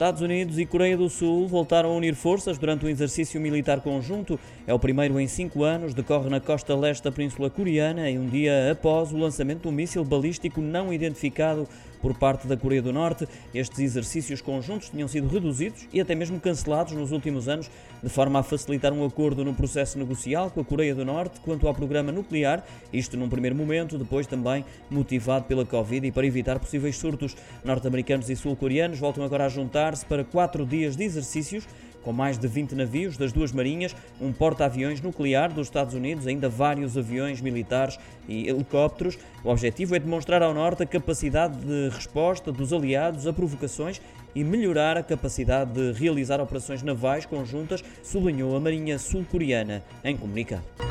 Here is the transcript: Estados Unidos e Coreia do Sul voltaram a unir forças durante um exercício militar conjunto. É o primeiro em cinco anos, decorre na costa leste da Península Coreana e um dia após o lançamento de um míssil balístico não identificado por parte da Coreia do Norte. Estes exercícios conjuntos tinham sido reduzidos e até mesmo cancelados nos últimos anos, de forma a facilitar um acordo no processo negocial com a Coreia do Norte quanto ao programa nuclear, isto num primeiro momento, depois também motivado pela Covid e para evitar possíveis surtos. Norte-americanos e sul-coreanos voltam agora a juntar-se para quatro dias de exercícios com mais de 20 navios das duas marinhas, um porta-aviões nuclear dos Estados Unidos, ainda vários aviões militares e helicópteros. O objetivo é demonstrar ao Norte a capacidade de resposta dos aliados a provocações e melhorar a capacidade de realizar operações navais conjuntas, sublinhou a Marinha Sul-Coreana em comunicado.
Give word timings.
Estados 0.00 0.22
Unidos 0.22 0.58
e 0.58 0.64
Coreia 0.64 0.96
do 0.96 1.10
Sul 1.10 1.46
voltaram 1.46 1.90
a 1.90 1.94
unir 1.94 2.14
forças 2.14 2.56
durante 2.56 2.86
um 2.86 2.88
exercício 2.88 3.38
militar 3.38 3.82
conjunto. 3.82 4.40
É 4.66 4.72
o 4.72 4.78
primeiro 4.78 5.20
em 5.20 5.28
cinco 5.28 5.62
anos, 5.62 5.92
decorre 5.92 6.30
na 6.30 6.40
costa 6.40 6.74
leste 6.74 7.04
da 7.04 7.12
Península 7.12 7.50
Coreana 7.50 8.08
e 8.08 8.18
um 8.18 8.26
dia 8.26 8.72
após 8.72 9.12
o 9.12 9.18
lançamento 9.18 9.60
de 9.60 9.68
um 9.68 9.72
míssil 9.72 10.02
balístico 10.02 10.62
não 10.62 10.90
identificado 10.90 11.68
por 12.00 12.14
parte 12.14 12.46
da 12.46 12.56
Coreia 12.56 12.82
do 12.82 12.92
Norte. 12.92 13.28
Estes 13.54 13.78
exercícios 13.78 14.40
conjuntos 14.40 14.88
tinham 14.88 15.06
sido 15.06 15.28
reduzidos 15.28 15.86
e 15.92 16.00
até 16.00 16.14
mesmo 16.14 16.40
cancelados 16.40 16.94
nos 16.94 17.12
últimos 17.12 17.48
anos, 17.48 17.70
de 18.02 18.08
forma 18.08 18.38
a 18.38 18.42
facilitar 18.42 18.92
um 18.92 19.04
acordo 19.04 19.44
no 19.44 19.54
processo 19.54 19.98
negocial 19.98 20.50
com 20.50 20.60
a 20.60 20.64
Coreia 20.64 20.94
do 20.94 21.04
Norte 21.04 21.40
quanto 21.40 21.68
ao 21.68 21.74
programa 21.74 22.10
nuclear, 22.10 22.64
isto 22.92 23.16
num 23.16 23.28
primeiro 23.28 23.54
momento, 23.54 23.98
depois 23.98 24.26
também 24.26 24.64
motivado 24.90 25.44
pela 25.44 25.64
Covid 25.64 26.06
e 26.06 26.10
para 26.10 26.26
evitar 26.26 26.58
possíveis 26.58 26.96
surtos. 26.96 27.36
Norte-americanos 27.62 28.30
e 28.30 28.36
sul-coreanos 28.36 28.98
voltam 28.98 29.22
agora 29.22 29.44
a 29.44 29.48
juntar-se 29.90 30.06
para 30.06 30.24
quatro 30.24 30.64
dias 30.64 30.96
de 30.96 31.04
exercícios 31.04 31.66
com 32.02 32.14
mais 32.14 32.38
de 32.38 32.48
20 32.48 32.74
navios 32.74 33.18
das 33.18 33.30
duas 33.30 33.52
marinhas, 33.52 33.94
um 34.18 34.32
porta-aviões 34.32 35.02
nuclear 35.02 35.52
dos 35.52 35.66
Estados 35.66 35.92
Unidos, 35.92 36.26
ainda 36.26 36.48
vários 36.48 36.96
aviões 36.96 37.42
militares 37.42 37.98
e 38.26 38.48
helicópteros. 38.48 39.18
O 39.44 39.50
objetivo 39.50 39.94
é 39.94 39.98
demonstrar 39.98 40.42
ao 40.42 40.54
Norte 40.54 40.82
a 40.82 40.86
capacidade 40.86 41.58
de 41.58 41.90
resposta 41.90 42.50
dos 42.50 42.72
aliados 42.72 43.26
a 43.26 43.34
provocações 43.34 44.00
e 44.34 44.42
melhorar 44.42 44.96
a 44.96 45.02
capacidade 45.02 45.74
de 45.74 45.92
realizar 45.92 46.40
operações 46.40 46.82
navais 46.82 47.26
conjuntas, 47.26 47.84
sublinhou 48.02 48.56
a 48.56 48.60
Marinha 48.60 48.98
Sul-Coreana 48.98 49.82
em 50.02 50.16
comunicado. 50.16 50.89